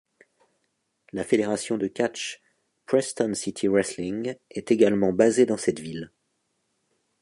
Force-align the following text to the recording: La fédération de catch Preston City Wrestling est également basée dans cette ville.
La 1.13 1.23
fédération 1.23 1.77
de 1.77 1.85
catch 1.85 2.41
Preston 2.87 3.35
City 3.35 3.67
Wrestling 3.67 4.33
est 4.49 4.71
également 4.71 5.13
basée 5.13 5.45
dans 5.45 5.57
cette 5.57 5.79
ville. 5.79 6.11